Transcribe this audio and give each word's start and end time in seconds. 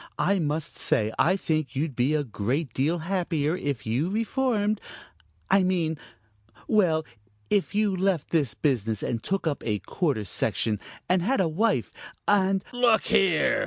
I 0.17 0.39
must 0.39 0.79
say 0.79 1.13
I 1.19 1.35
think 1.37 1.75
you'd 1.75 1.95
be 1.95 2.15
a 2.15 2.23
great 2.23 2.73
deal 2.73 2.97
happier 2.97 3.55
if 3.55 3.85
you 3.85 4.09
reformed 4.09 4.81
I 5.51 5.61
mean 5.61 5.95
well, 6.67 7.05
if 7.51 7.75
you 7.75 7.95
left 7.95 8.31
this 8.31 8.55
business, 8.55 9.03
and 9.03 9.21
took 9.21 9.45
up 9.45 9.61
a 9.63 9.77
quarter 9.77 10.23
section, 10.25 10.79
and 11.07 11.21
had 11.21 11.39
a 11.39 11.47
wife 11.47 11.93
and" 12.27 12.63
"Look 12.73 13.03
here!" 13.05 13.59